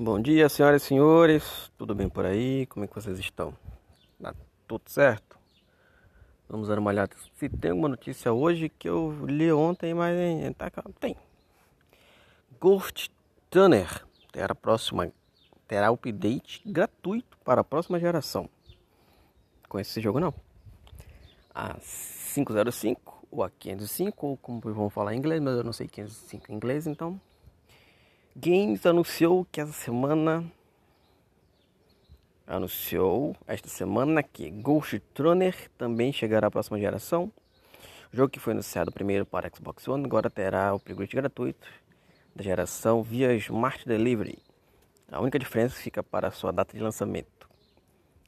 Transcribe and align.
Bom 0.00 0.20
dia, 0.20 0.48
senhoras 0.48 0.84
e 0.84 0.86
senhores. 0.86 1.72
Tudo 1.76 1.92
bem 1.92 2.08
por 2.08 2.24
aí? 2.24 2.66
Como 2.66 2.84
é 2.84 2.86
que 2.86 2.94
vocês 2.94 3.18
estão? 3.18 3.52
Tá 4.22 4.32
tudo 4.68 4.82
certo? 4.86 5.36
Vamos 6.48 6.70
olhada 6.90 7.16
se 7.34 7.48
tem 7.48 7.72
uma 7.72 7.88
notícia 7.88 8.32
hoje 8.32 8.68
que 8.68 8.88
eu 8.88 9.26
li 9.26 9.50
ontem, 9.50 9.92
mas 9.94 10.16
tá, 10.56 10.70
tem. 11.00 11.16
Ghost 12.60 13.10
Tunner 13.50 14.06
terá 14.30 14.54
próxima 14.54 15.10
terá 15.66 15.90
update 15.90 16.62
gratuito 16.64 17.36
para 17.44 17.62
a 17.62 17.64
próxima 17.64 17.98
geração. 17.98 18.48
Conhece 19.68 19.90
esse 19.90 20.00
jogo 20.00 20.20
não? 20.20 20.32
A 21.52 21.74
505 22.34 23.26
ou 23.32 23.42
a 23.42 23.50
505, 23.50 24.26
ou 24.28 24.36
como 24.36 24.60
vão 24.60 24.88
falar 24.88 25.16
em 25.16 25.18
inglês, 25.18 25.42
mas 25.42 25.56
eu 25.56 25.64
não 25.64 25.72
sei 25.72 25.88
505 25.88 26.52
em 26.52 26.54
inglês, 26.54 26.86
então 26.86 27.20
Games 28.40 28.86
anunciou 28.86 29.44
que 29.50 29.60
essa 29.60 29.72
semana 29.72 30.44
anunciou 32.46 33.34
esta 33.48 33.68
semana 33.68 34.22
que 34.22 34.48
Ghost 34.48 35.02
Runner 35.18 35.68
também 35.76 36.12
chegará 36.12 36.46
à 36.46 36.50
próxima 36.50 36.78
geração. 36.78 37.32
O 38.12 38.16
jogo 38.16 38.30
que 38.30 38.38
foi 38.38 38.52
anunciado 38.52 38.92
primeiro 38.92 39.26
para 39.26 39.50
Xbox 39.52 39.88
One 39.88 40.04
agora 40.04 40.30
terá 40.30 40.72
o 40.72 40.76
upgrade 40.76 41.16
gratuito 41.16 41.66
da 42.32 42.44
geração 42.44 43.02
via 43.02 43.34
Smart 43.34 43.84
Delivery. 43.84 44.38
A 45.10 45.20
única 45.20 45.36
diferença 45.36 45.74
fica 45.74 46.00
para 46.00 46.30
sua 46.30 46.52
data 46.52 46.76
de 46.76 46.82
lançamento, 46.82 47.48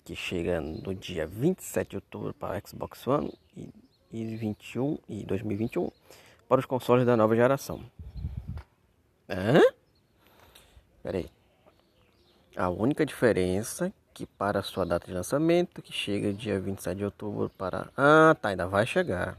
que 0.05 0.17
chega 0.17 0.61
no 0.61 0.93
dia 0.93 1.25
27 1.25 1.91
de 1.91 1.97
outubro 1.99 2.35
para 2.35 2.61
Xbox 2.67 3.07
One 3.07 3.33
e, 3.57 3.73
e 4.11 4.25
21 4.37 4.99
e 5.09 5.25
2021 5.25 5.89
para 6.49 6.59
os 6.59 6.67
consoles 6.67 7.07
da 7.07 7.17
nova 7.17 7.37
geração. 7.37 7.81
Hã? 9.29 9.61
Pera 11.03 11.19
aí. 11.19 11.31
A 12.57 12.69
única 12.69 13.07
diferença 13.07 13.93
que 14.13 14.27
para 14.27 14.63
sua 14.63 14.85
data 14.85 15.07
de 15.07 15.13
lançamento, 15.13 15.81
que 15.81 15.93
chega 15.93 16.33
dia 16.33 16.61
27 16.61 16.99
de 16.99 17.05
outubro 17.05 17.51
para... 17.57 17.89
Ah, 17.97 18.37
tá, 18.41 18.51
ainda 18.51 18.67
vai 18.67 18.87
chegar. 18.87 19.39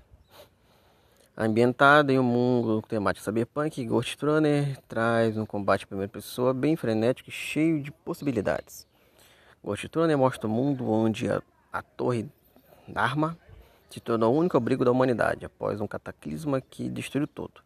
Ambientado 1.37 2.11
em 2.11 2.19
um 2.19 2.23
mundo 2.23 2.81
temático 2.87 3.23
cyberpunk, 3.23 3.85
Ghost 3.85 4.17
Runner 4.23 4.77
traz 4.87 5.37
um 5.37 5.45
combate 5.45 5.83
em 5.83 5.87
primeira 5.87 6.11
pessoa 6.11 6.53
bem 6.53 6.75
frenético 6.75 7.29
e 7.29 7.33
cheio 7.33 7.81
de 7.81 7.91
possibilidades. 7.91 8.87
Ghost 9.63 9.89
Runner 9.95 10.17
mostra 10.17 10.47
um 10.47 10.51
mundo 10.51 10.89
onde 10.89 11.29
a, 11.29 11.41
a 11.71 11.81
torre 11.81 12.29
Dharma 12.87 13.37
se 13.89 13.99
tornou 13.99 14.33
o 14.33 14.37
único 14.37 14.57
abrigo 14.57 14.83
da 14.83 14.91
humanidade 14.91 15.45
após 15.45 15.79
um 15.79 15.87
cataclisma 15.87 16.61
que 16.61 16.89
destruiu 16.89 17.27
tudo. 17.27 17.61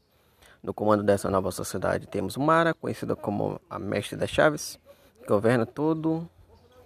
No 0.66 0.74
comando 0.74 1.04
dessa 1.04 1.30
nova 1.30 1.52
sociedade 1.52 2.08
temos 2.08 2.36
Mara, 2.38 2.74
conhecida 2.74 3.16
como 3.16 3.62
a 3.70 3.78
Mestre 3.78 4.18
das 4.18 4.32
Chaves, 4.32 4.80
que 5.22 5.28
governa 5.28 5.64
todo, 5.64 6.28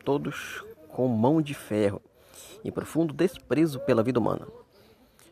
todos 0.03 0.65
com 0.89 1.07
mão 1.07 1.41
de 1.41 1.53
ferro 1.53 2.01
e 2.61 2.73
profundo 2.73 3.13
desprezo 3.13 3.79
pela 3.79 4.03
vida 4.03 4.19
humana. 4.19 4.45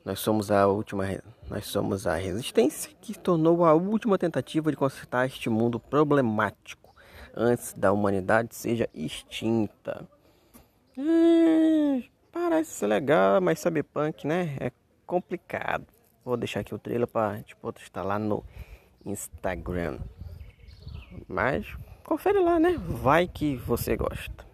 Nós 0.05 0.21
somos 0.21 0.49
a 0.49 0.65
última, 0.65 1.03
nós 1.49 1.65
somos 1.65 2.07
a 2.07 2.15
resistência 2.15 2.89
que 3.01 3.19
tornou 3.19 3.65
a 3.65 3.73
última 3.73 4.17
tentativa 4.17 4.71
de 4.71 4.77
consertar 4.77 5.25
este 5.25 5.49
mundo 5.49 5.77
problemático 5.77 6.95
antes 7.35 7.73
da 7.73 7.91
humanidade 7.91 8.55
seja 8.55 8.87
extinta. 8.93 10.07
Parece 12.31 12.71
ser 12.71 12.87
legal, 12.87 13.41
mas 13.41 13.59
cyberpunk, 13.59 14.25
né? 14.25 14.55
É 14.61 14.71
complicado. 15.05 15.96
Vou 16.28 16.36
deixar 16.36 16.59
aqui 16.59 16.75
o 16.75 16.78
trailer 16.78 17.08
para 17.08 17.42
tipo, 17.42 17.73
estar 17.78 18.03
lá 18.03 18.20
no 18.20 18.44
Instagram. 19.06 19.97
Mas 21.25 21.66
confere 22.03 22.42
lá, 22.42 22.59
né? 22.59 22.75
Vai 22.78 23.30
que 23.30 23.56
você 23.56 23.95
gosta. 23.95 24.45